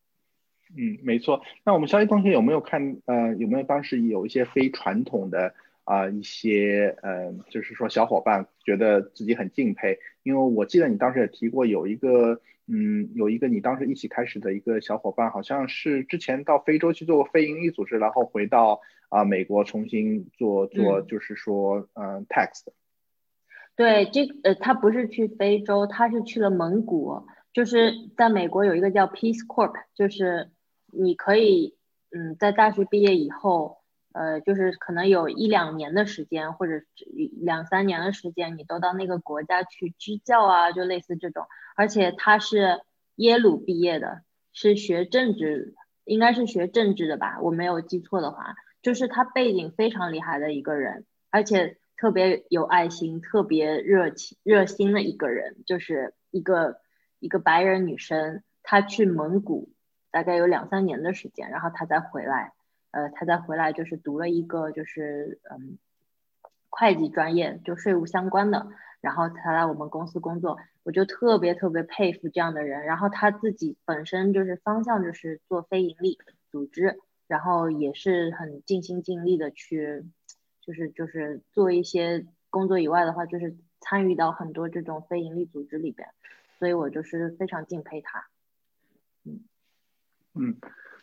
[0.77, 1.41] 嗯，没错。
[1.65, 9.99] 那我们肖一同学有没有看呃有没有当时有一些非传统的啊一些呃就是说小伙伴觉得自己很敬佩？
[10.23, 12.41] 因为我记得你当时也提过有一个。
[12.67, 22.73] 嗯，有一个你当时一起开始的一个小伙伴，好像是之前到非洲去做过非营利组织，然后回到啊美国重新做做，就是说嗯 tax 的。
[23.77, 30.51] 对，这呃他不是去非洲，他是去了蒙古，就是在美国有一个叫 Peace Corp，就是
[30.91, 31.77] 你可以
[32.13, 33.77] 嗯在大学毕业以后，
[34.15, 36.81] 呃就是可能有一两年的时间或者
[37.43, 41.47] 两三年的时间，你都到那个国家去支教啊，就类似这种。
[41.77, 42.81] 而且他是
[43.17, 44.23] 耶鲁毕业的，
[44.53, 45.75] 是学政治，
[46.05, 47.41] 应该是学政治的吧？
[47.43, 56.77] 我没有记错的话，就是他背景非常厉害的一个人，而且特别有爱心、特别热情、热心的一个人，就是一个
[57.19, 59.73] 一个白人女生，她去蒙古
[60.13, 62.53] 大概有两三年的时间，然后她再回来，
[62.95, 65.79] 呃，他再回来就是读了一个就是嗯
[66.71, 68.69] 会计专业，就税务相关的。
[69.01, 72.87] 然后他来我们公司工作，我就特别特别佩服这样的人。
[72.87, 76.19] 然后他自己本身就是方向就是做非盈利
[76.51, 80.05] 组织，然后也是很尽心尽力的去，
[80.61, 86.09] 就是就是做一些工作以外的话，就是参与到很多这种非盈利组织里边，
[86.59, 88.29] 所以我就是非常敬佩他。
[89.25, 89.41] 嗯
[90.35, 90.57] 嗯。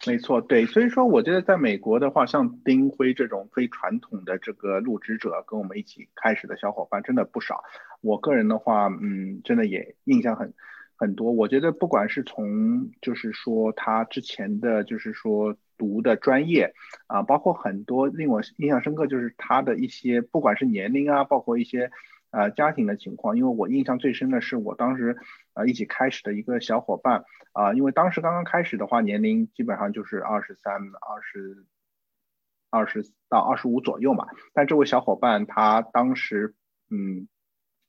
[0.08, 7.64] 没错，对，所以说我觉得在美国的话，像丁辉这种非传统的这个入职者，跟我们一起开始的小伙伴真的不少。
[8.02, 10.54] 我个人的话，嗯，真的也印象很
[10.96, 11.32] 很多。
[11.32, 16.74] 我觉得不管是从就是说他之前的就是说读的专业
[17.08, 21.92] 啊，包括很多令我印象深刻，就是他的一些不管是年龄啊，包括一些。
[22.34, 25.18] 呃，家庭的情况，因为我印象最深的是我当时，
[25.54, 31.66] 呃，一起开始的一个小伙伴，啊，因为当时刚刚开始的话，年龄基本上就是二十三、二十、
[32.70, 34.28] 二十到二十五左右嘛。
[34.54, 36.56] 但这位小伙伴他当时，
[36.90, 37.28] 嗯，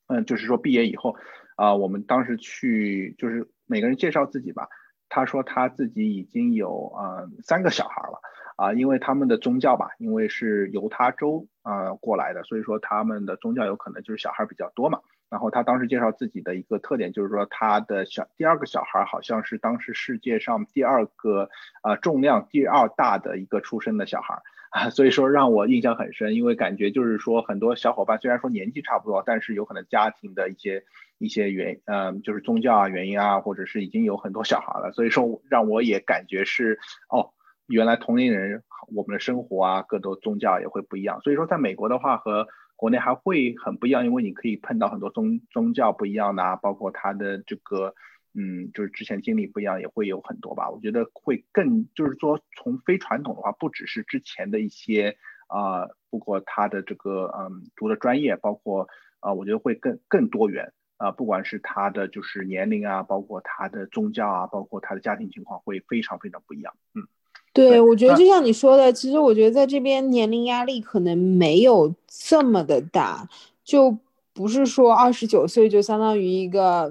[0.08, 1.16] 嗯，就是说毕业以后，
[1.56, 4.68] 啊，我们当时去，就是每个人介绍自己吧。
[5.08, 8.20] 他说他自己已经有呃三个小孩了
[8.56, 15.00] 啊，因为他们的宗教吧，因为是犹他州啊过来的，所以说他们的宗教有可能就是小孩比较多嘛。
[15.32, 21.48] 然后他当时介绍自己的一个特点就是说他的小第二个小孩好像是当时世界上第二个
[21.80, 30.84] 啊重量第二大的一个出生的小孩啊，所以说让我印象很深，因为感觉就是说很多小伙伴虽然说年纪差不多，但是有可能家庭的一些。
[31.18, 37.30] 一些原嗯，就是宗教啊原因啊，或者是已经有很多小孩了，所以说让我也感觉是哦，
[37.68, 41.20] 原来同龄人我们的生活啊，各种宗教也会不一样。
[41.20, 42.48] 所以说在美国的话和
[42.82, 47.94] 国内还会很不一样，因为你可以碰到很多宗宗教不一样的啊，包括他的这个
[48.34, 50.68] 嗯，就是之前经历不一样，也会有很多吧。
[50.68, 55.16] 我觉得会更就是说从非传统的话，不只是之前的一些
[55.46, 58.88] 啊，包括他的这个嗯读的专业，包括
[59.20, 60.72] 啊，我觉得会更更多元。
[60.96, 66.74] 啊，不管是他的就是年龄啊，包括他的宗教啊，包括他的家庭情况，会非常非常不一样。
[66.94, 67.06] 嗯，
[67.52, 73.28] 对，我觉得就像你说的，其实我觉得在这边年龄压力可能没有这么的大，
[73.64, 73.96] 就
[74.32, 76.90] 不是说二十九岁就相当于一个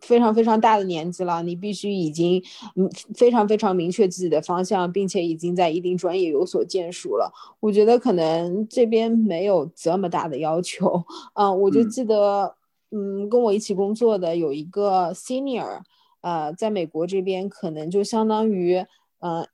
[0.00, 2.42] 非常非常大的年纪了，你必须已经
[2.76, 7.32] 嗯非常非常明确自己的方向，并且已经在一定专业有所建树了。
[7.60, 11.04] 我觉得可能这边没有这么大的要求。
[11.34, 12.54] 嗯，我就记得。
[12.94, 15.80] 嗯，跟我一起工作的有一个 senior，
[16.20, 18.84] 呃，在美国这边可能就相当于，
[19.20, 19.46] 呃，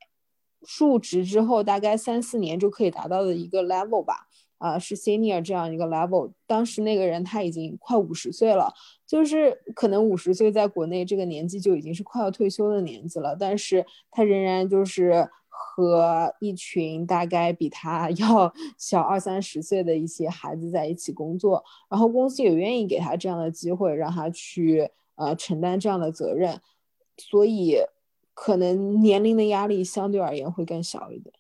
[0.79, 4.27] 入职之后大概三四年就可以达到的一个 level 吧，
[4.59, 6.33] 啊，是 senior 这样一个 level。
[6.47, 8.73] 当时那个人他已经快五十岁了，
[9.07, 15.29] 就是可能五十岁在国内这个年纪就已经是快要退休的年纪了，但是他仍然就是。
[15.61, 26.61] 和一群大概比他 要小二三十岁的一些孩子在一起工作，然后公司也愿意给他这样的机会，让他去呃承担这样的责任，
[27.17, 27.77] 所以
[28.41, 31.35] 可能年龄的压力相对而言会更小一点。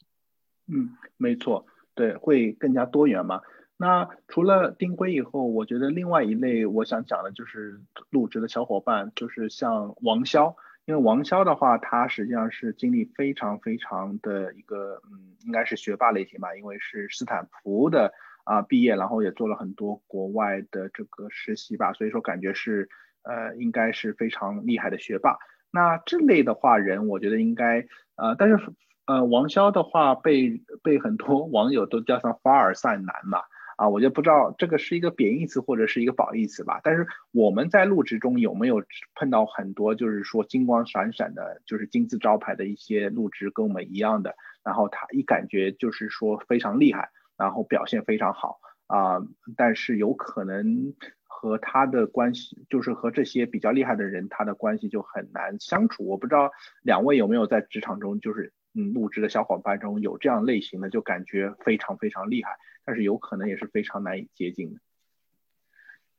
[0.66, 3.40] 嗯，没错，对，会更加多元嘛。
[3.76, 7.80] 那除了丁辉以后，我觉得另外一类我想讲的就是
[8.10, 10.56] 入职的小伙伴，就是像王潇。
[10.86, 18.12] 因为王潇的话，他实际上是经历非常非常的一个，嗯，应该是学霸类型吧，因为是斯坦福的
[18.44, 22.88] 啊毕业，然后也做了很多国外的这个实习吧，所以说感觉是，
[23.22, 25.38] 呃，应该是非常厉害的学霸。
[25.70, 28.58] 那这类的话人，我觉得应该，呃，但是，
[29.06, 33.40] 呃，王潇的话被被很多网友都叫上凡尔赛男嘛。
[33.76, 36.80] 啊，我就不知道这个是一个贬义词或者是一个褒义词吧。
[36.82, 38.82] 但是我们在入职中有没有
[39.14, 49.20] 碰到很多就是说金光闪闪的，就是金字招牌的一些入职跟我们一样的，然后他一感觉就是说非常厉害，然后表现非常好啊，
[49.56, 50.92] 但是有可能
[51.40, 56.04] 和他的关系，就是和这些比较厉害的人，他的关系就很难相处。
[56.04, 56.50] 我不知道
[56.82, 62.56] 两位有没有在职场中，就是嗯入职的小伙伴中有这样类型的，就感觉非常非常厉害。
[62.84, 64.80] 但是有可能也是非常难以接近的。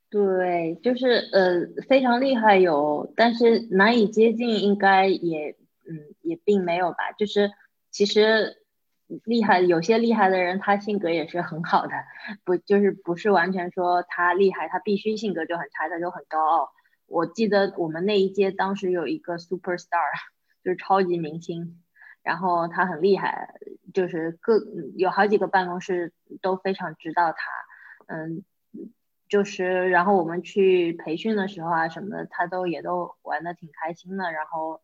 [0.08, 5.54] 对，就是呃非常厉害有，但是难以接近应该也
[5.86, 7.12] 嗯也并没有吧。
[7.18, 7.50] 就是
[7.90, 8.59] 其实
[9.24, 11.92] 厉害有些厉害的人，他性格也是很好的，
[12.44, 16.70] 不就是不是完全说他厉害，他必须性格就很差，他就很高傲。
[17.06, 19.98] 我记得我们那一届当时有一个 super star，
[20.62, 21.82] 就是超级明星。
[22.22, 23.54] 然后他很厉害，
[23.94, 24.58] 就是各
[24.94, 27.50] 有好几个办公室都非常知道他，
[28.08, 28.44] 嗯，
[29.26, 34.32] 就是然后我们去培训的时候啊什么的，他都也都玩的挺开心的。
[34.32, 34.82] 然后，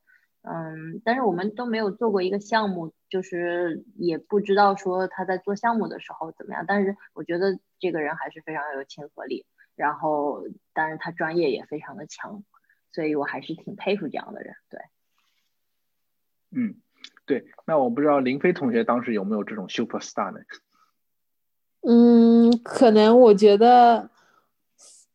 [0.48, 6.64] 嗯，但是我们都没有做过一个项目，就是也不知道说他在做项目的时候怎么样。
[6.68, 12.44] 但是我觉得这个人还是非常有亲和力，然后当然他专业也非常的强，
[12.92, 14.54] 所以我还是挺佩服这样的人。
[14.70, 14.80] 对，
[16.52, 16.76] 嗯。
[17.24, 20.40] 对，那我不知道林飞同学当时有没有这种 super star 呢？
[21.82, 24.10] 嗯，可能我觉得。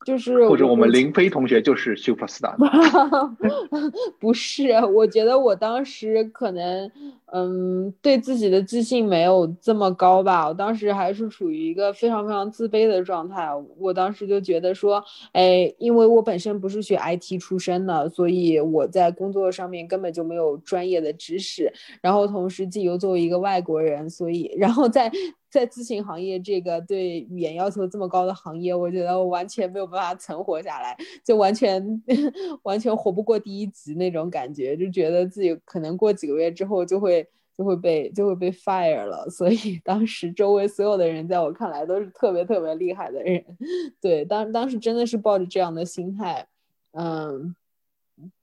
[0.05, 2.55] 就是或者我们林飞同学就是 super star，
[4.19, 4.69] 不是？
[4.85, 6.91] 我觉得我当时可能，
[7.33, 10.47] 嗯，对自己的自信没有这么高吧。
[10.47, 13.47] 我当时还是处于一个非常非常自卑的状态。
[13.77, 21.71] 我当时就觉得说，哎，因为我本身不是学 IT 出身的，所以我在工作上面根本就没有专业的知识。
[22.01, 25.11] 然后同时，既又作为一个外国人，所以然后在。
[25.51, 30.95] 在咨询行业这个对语言要求这么高的行业，我觉得我完全没有办法存活下来，
[31.25, 32.01] 就完全
[32.63, 37.20] 完全活不过第一集那种感觉，就觉得自己可能过几个月之后就会
[37.61, 39.25] 就会被就会被 fire 了。
[39.29, 43.45] 所以当时周围所有的人在我看来都是特别特别厉害的人，
[44.01, 46.47] 对，当当时真的是抱着这样的心态，
[46.93, 47.55] 嗯。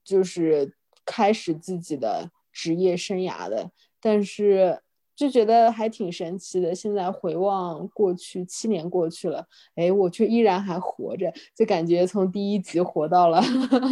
[0.03, 4.81] 就是开始自己的职业生涯的，但是。
[5.19, 6.73] 就觉得还挺神奇的。
[6.73, 9.45] 现在回望过去，七年过去了，
[9.75, 13.43] 哎，我却依然还活着，就感觉从第一集活到了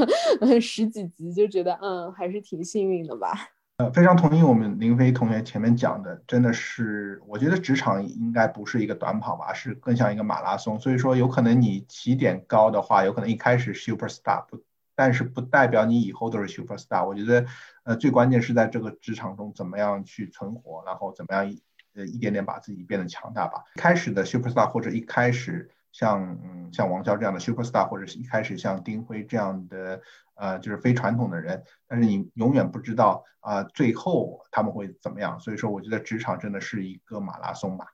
[0.63, 3.56] 十几集，就觉得嗯，还是挺幸运的吧。
[3.79, 10.81] 呃，非常同意我们林飞同学前面讲的，真的是，我觉得职场应该不是一个短跑吧，是更像一个马拉松。
[10.81, 14.63] 所以说，有可能你起点高的话，有可能一开始 super star 不。
[14.95, 17.07] 但是不代表你以后都是 super star。
[17.07, 17.45] 我觉得，
[17.83, 21.61] 呃，最关键是在这个职场中怎么样去存活，然后怎么样一
[21.95, 23.63] 呃一点点把自己变得强大吧。
[23.75, 30.03] 开始的 super star 或者一开始像嗯像王骁这样的 super star，或者是一开始像丁辉这样的
[30.35, 35.41] 呃就是非传统的人，但是你永远不知道啊最后他们会怎么样。
[35.41, 37.87] 所以说，我觉得职场真的是一个马拉松吧。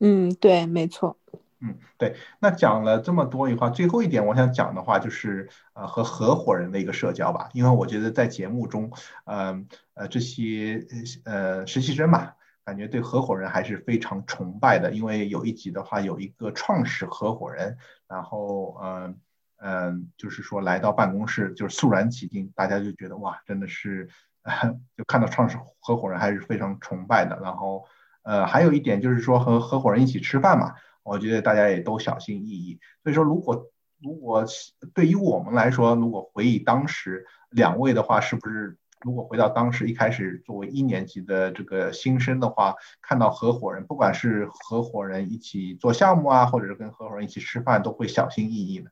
[0.00, 1.16] 嗯，对，没错。
[1.60, 7.48] 嗯，对，那讲了这么多以后，最后一点我想讲的话就是，呃，和合伙人的一个社交吧。
[7.54, 8.92] 因为我觉得在节目中，
[9.24, 10.86] 呃呃，这些
[11.24, 12.34] 呃实习生嘛，
[12.66, 14.90] 感觉对合伙人还是非常崇拜的。
[14.90, 19.18] 因为有一集的话，有一个创始合伙人，然后嗯
[19.58, 24.08] 嗯，就是说来到办公室，就是肃然起敬，大家就觉得哇，真的是，
[24.98, 27.38] 就看到创始合伙人还是非常崇拜的。
[27.40, 27.86] 然后
[28.24, 30.74] 呃，还有一点就是说和合伙人一起吃饭嘛。
[31.04, 33.70] 我觉得大家也都小心翼翼，所以说如果
[34.02, 34.44] 如果
[34.92, 38.76] 对于我们来说，如果回忆当时两位的话，是不是
[39.06, 48.90] 如果回到当时一开始作为一年级的这个新生的话，看到合伙人，不管是合伙人一起做项目啊，或者是跟合伙人一起吃饭，都会小心翼翼的。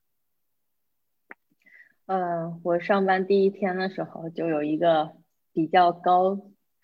[2.06, 5.10] 嗯，我上班第一天的时候就有一个
[5.52, 6.38] 比较高，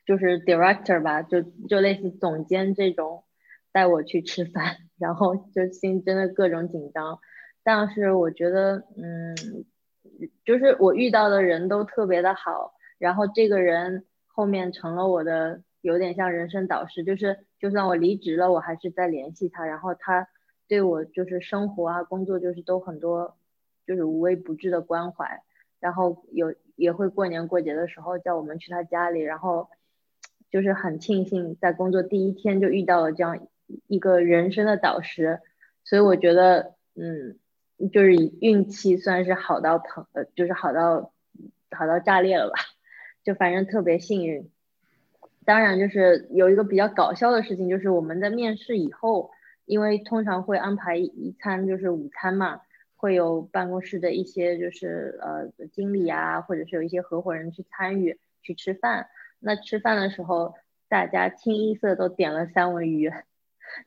[0.05, 3.23] 就是 director 吧，就就类似总监这种。
[3.73, 7.21] 带我去吃饭， 然后就心真的各种紧张，
[7.63, 9.65] 但是我觉得，嗯，
[10.45, 20.29] 就是我遇到的人都特别的好，然后这个人后面成了我的有点像人生导师，就是就算我离职了，我还是在联系他，然后他
[20.69, 23.37] 对我就是生活啊工作就是都很多
[23.85, 25.43] 就是无微不至的关怀，
[25.81, 29.69] 然后有也会过年过节的时候叫我们去他家里，然后
[30.51, 33.49] 就是很庆幸在工作第一天就遇到了这样。
[33.87, 35.39] 一个人生的导师，
[35.85, 37.39] 所以我觉得，嗯，
[37.93, 41.13] 就是运气算是好到疼，呃，就是好到
[41.71, 42.57] 好到炸裂了吧，
[43.23, 44.51] 就反正特别幸运。
[45.45, 49.31] 当然，就是有一个比较搞笑的事情，就是我们在面试以后，
[49.65, 52.61] 因为通常会安排一餐，就是午餐嘛，
[52.97, 59.09] 会有办公室的一些就是呃经理啊，或者是有一些合伙人去参与去吃饭。
[59.41, 60.55] 那吃饭的时候，
[60.89, 63.11] 大家清一色都点了三文鱼。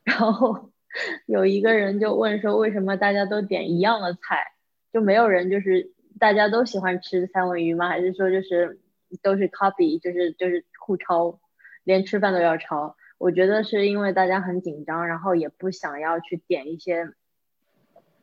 [0.03, 0.71] 然后
[1.27, 4.53] 有一个人就问说，为什么大家都点一样的菜，
[4.91, 7.87] 就没有人就是大家都喜欢吃三文鱼吗？
[7.87, 8.79] 还是说就是
[9.21, 11.39] 都是 copy，就是就是互抄，
[11.83, 12.95] 连吃饭都要抄？
[13.17, 17.09] 我觉得是因为大家很紧张，然后也不想要去点一些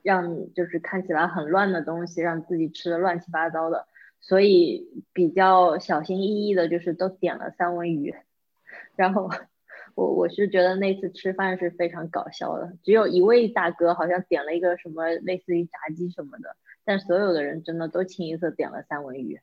[0.03, 3.87] 让就是看起来很乱的东西，让自己吃的乱七八糟的，
[4.21, 8.15] 所以比较小心翼翼的，就是都点了三文鱼，
[8.97, 9.31] 然后。
[9.97, 19.41] 我我是觉得那次吃饭是非常搞笑的，只有一位大哥好像点了一个什么类似于炸鸡什么的，但所有的人真的都清一色点了三文鱼。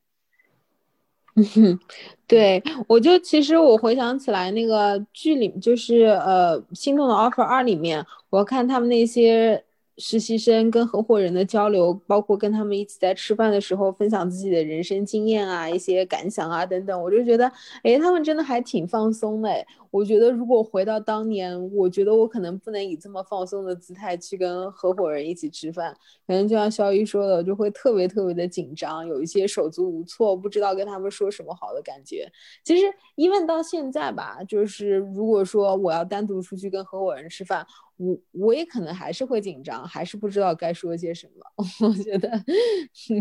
[1.38, 1.80] 嗯哼，
[2.28, 9.64] 对，我就其实我回想起来那个剧里，就是呃《心动的 offer 二》里面，我看他们那些。
[10.00, 19.50] 实习生跟合伙人的交流，包括跟他们一起在吃饭的时候分享自己的人生经验啊、一些感想啊等等，我就觉得，哎，他们真的还挺放松的。
[19.92, 25.94] 我觉得如果回到当年，我觉得我可能不能以这么放松的姿态去跟合伙人一起吃饭，
[26.26, 32.32] 可能就像肖一说的，就会特别特别的紧张，有一些手足无措，不知道跟他们说什么好的感觉。
[32.64, 32.86] 其实
[33.16, 37.66] 一问到现在吧，就是如果说我要单独出去跟合伙人吃饭。
[38.00, 41.44] 我我也可能还是会紧张，还是不知道该说些什么。
[41.90, 42.30] 我觉得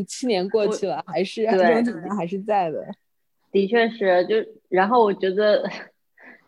[0.07, 2.87] 七年过去了，还是这种紧张还是在的。
[3.51, 4.35] 的确是，就
[4.69, 5.67] 然后我觉得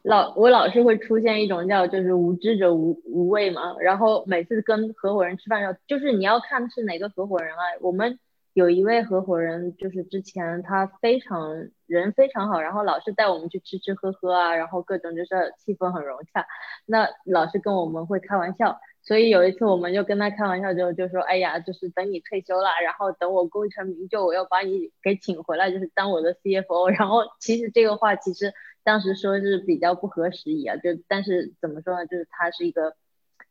[0.08, 3.76] 老我老是会出现一种叫就是无知者无无畏嘛。
[3.78, 7.60] 然后每次跟合伙人吃饭的时候，就是你要看是哪个合伙人啊。
[7.82, 8.18] 我们
[8.54, 16.46] 有一位合伙人，就是之前他非常人非常好，然后老是带我们去吃吃喝喝啊，然后各种就是气氛很融洽。
[16.86, 26.90] 那老是跟我们会开玩笑，所以有一次我们就跟他开玩笑，就就说，哎呀，就是等你退休了，然后等我功成名就，我要把你给请回来，就是当我的 CFO。
[26.98, 28.54] 然后其实这个话其实
[28.88, 32.96] 当时说是比较不合时宜啊，就但是怎么说呢，就是他是一个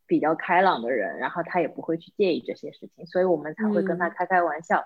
[0.04, 4.84] 比较开朗的人，然后他也不会去介意这些事情，所以我们才会跟他开开玩笑。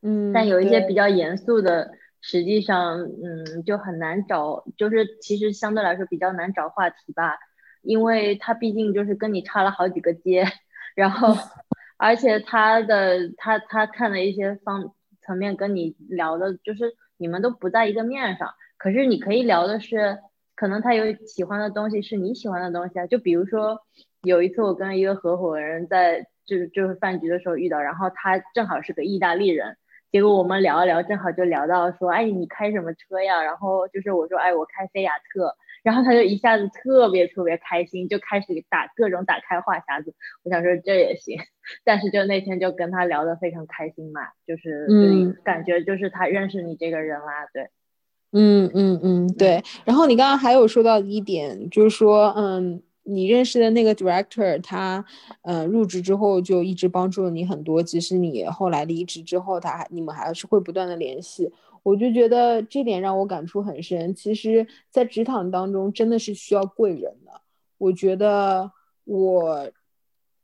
[0.00, 7.36] 嗯，但有一些比较严肃的，实际上嗯就很难找，就是其实相对来说比较难找话题吧，
[7.82, 10.46] 因为他毕竟就是跟你差了好几个阶，
[10.94, 11.36] 然后
[11.98, 20.18] 而且他的他他看的一些方层面跟你聊的，就是你们都不在一个面上，可是你可以聊的是。
[20.54, 23.80] 可能他有喜欢的东西是你喜欢的东西啊，就比如说
[24.22, 29.76] 有一次我跟一个合伙人在就是就是饭局的时候遇到，然后他正好是个意大利人，
[30.12, 33.42] 结果我们聊一聊，正好就聊到说，哎，你开什么车呀？
[33.42, 40.14] 然后就是我说，哎，我开菲亚特，然后他就一下子特别特别开心，就开始打各种打开话匣子。
[40.44, 41.38] 我想说这也行，
[41.82, 47.70] 但是就那天就跟他聊得非常开心嘛，就是嗯，感觉就是他认识你这个人啦，对。
[48.32, 49.62] 嗯嗯嗯，对。
[49.84, 55.04] 然后你刚刚还有说到一点，就是说，嗯，你认识的那个 director，他，
[55.42, 61.52] 嗯，入职之后就一直帮助了你很多，即使你后来离职之后，他还你们还是会不断的联系。
[61.82, 64.14] 我就觉得这点让我感触很深。
[64.14, 67.40] 其实，在职场当中，真的是需要贵人的。
[67.76, 68.70] 我觉得
[69.04, 69.68] 我，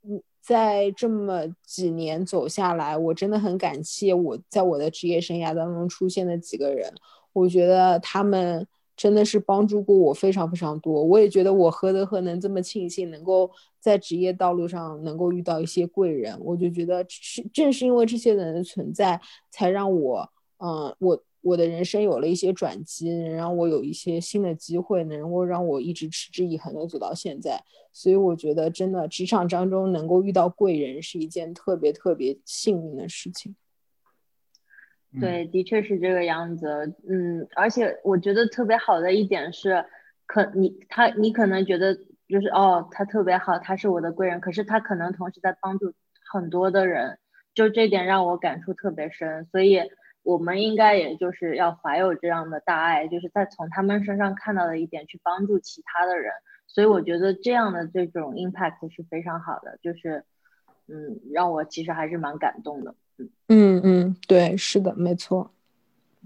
[0.02, 6.92] 嗯，在这么几年走下来，我真的很感谢我在我的职业生涯当中出现的几个人。
[7.32, 8.66] 我觉得他们
[8.96, 19.20] 真的是帮助过我非常非常多，我也觉得我何德何能这么庆幸能够在职业道路上能够遇到一些贵人，我就觉得是正是因为这些人的存在，
[19.50, 27.62] 才让我，嗯，我我的人生有了一些转机，能让我有一些新的机会，能够让我一直持之以恒的走到现在。
[27.92, 33.54] 所以我觉得真的职场当中能够遇到贵人是一件特别特别幸运的事情。
[35.20, 36.94] 对，的确是这个样子。
[37.08, 39.84] 嗯，而且我觉得特别好的一点是，
[40.26, 41.94] 可你他你可能觉得
[42.28, 44.38] 就是哦，他特别好，他是我的贵人。
[44.40, 45.94] 可是他可能同时在帮助
[46.30, 47.18] 很多的人，
[47.54, 49.46] 就这点让我感触特别深。
[49.46, 49.80] 所以
[50.22, 56.32] 我们应该也就是要怀有这样的大爱，就是在从他们身上看到的一点去帮助其他的人。
[56.66, 60.22] 所以我觉得这样的这种 impact 是非常好的，就是
[60.86, 62.94] 嗯，让我其实还是蛮感动的。
[63.48, 65.50] 嗯嗯，对，是的，没错。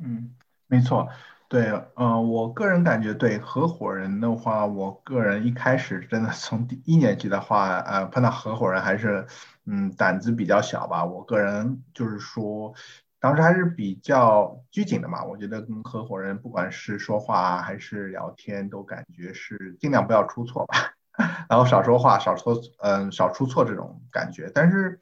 [0.03, 0.31] 嗯，
[0.67, 1.09] 没错，
[1.49, 9.27] 对，嗯，我个人感觉，对合伙人的话，我个人一开始真的从第一年级的话，呃，碰到合伙人还是，
[9.67, 11.05] 嗯，胆子比较小吧。
[11.05, 12.75] 我个人就是说，
[13.21, 15.25] 当时还是比较拘谨的嘛。
[15.25, 20.75] 我觉得跟合伙人不管是说话还是聊天，都感觉是尽量不要出错吧，
[21.49, 24.51] 然后少说话，少说，嗯，少出错这种感觉。
[24.55, 24.99] 但是。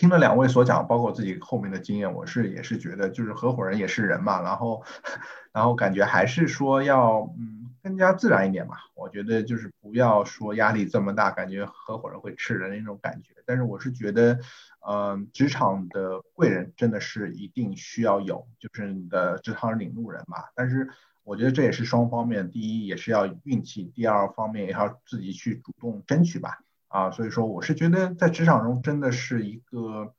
[0.00, 4.82] 听了两位所讲，包括自己后面的经验，我是也是觉得，就是合伙人也是人嘛，然后，
[5.52, 8.76] 然后感觉还是说要嗯更加自然一点嘛。
[8.94, 13.34] 我觉得就是不要说压力这么大，感觉合伙人会吃人那种感觉。
[13.44, 14.38] 但是我是觉得，
[14.88, 20.38] 嗯，职场的贵人真的是一定需要有，就是你的职场领路人嘛。
[20.54, 20.88] 但是
[21.24, 26.62] 我觉得这也是双方面，第一也是要运气，第二方面也要自己去主动争取吧。
[26.90, 30.12] 啊，所以说我是觉得在职场中真的是一个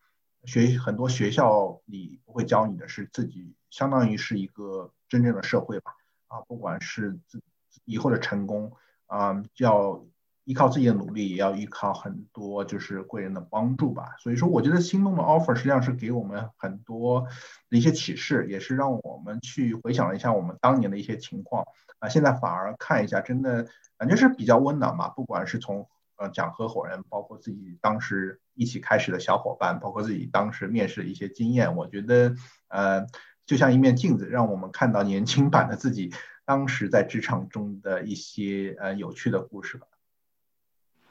[0.45, 5.91] 学很多学校里不会教你的是自己，相当于是一个真正的社会吧。
[6.28, 7.43] 啊，不管是自
[7.84, 8.72] 以后的成功
[9.07, 10.05] 啊，要
[10.45, 14.15] 依靠自己的努力，也要依靠很多就是贵人的帮助吧。
[14.17, 17.28] 所以说，我觉得心动的 offer 实际上是给我们很多
[17.69, 21.65] 的一些启示，也是让我们去回想了一下我们当年的一些情况
[21.99, 23.67] 啊，现在反而看一下，真的
[23.97, 25.09] 感觉是比较温暖嘛。
[25.09, 25.89] 不管是从
[26.22, 32.36] 呃，讲合伙人，包括自己当时一起开始的小伙伴，包括自己当时面试的一些经验，我觉得，
[32.67, 33.07] 呃，
[33.47, 36.13] 就像一面镜子，让我们看到年轻版的自己
[36.45, 39.88] 当时在职场中的一些呃有趣的故事吧。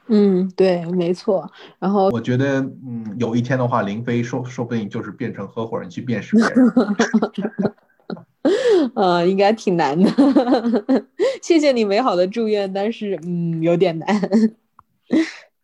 [0.07, 1.51] 嗯，对，没错。
[1.77, 6.55] 然后我觉得，嗯，有一天的话，林飞说说不定就是变成合伙人去面试别人。
[8.95, 10.09] 呃，应该挺难的。
[11.43, 14.07] 谢谢你美好的祝愿，但是嗯，有点难。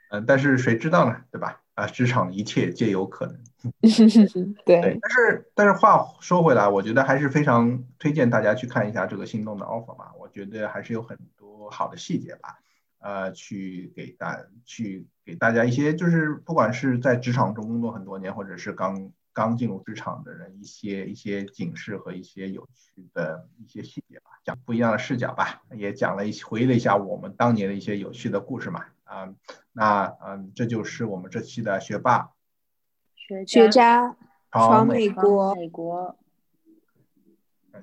[0.09, 1.61] 嗯，但是谁知道呢，对吧？
[1.73, 3.37] 啊，职场一切皆有可能。
[4.65, 10.13] 对，但是但是话说回来，我觉得还是非常推荐大家去看一下这个心动的 offer 吧。
[10.17, 12.57] 我觉得还是有很多好的细节吧，
[12.99, 28.85] 呃，去给大去给大家一些，就是不管是在职场中工作很多年，或者是刚刚进入职场的人，一些一些警示和一些有趣的一些细节吧，讲不一样的视角吧，也讲了一些回忆了一下我们当年的一些有趣的故事嘛。
[29.07, 29.33] 啊，
[29.73, 32.31] 那嗯，这就是我们这期的学霸、
[33.45, 34.15] 学渣
[34.51, 35.55] 闯美国。
[35.55, 36.15] 美国。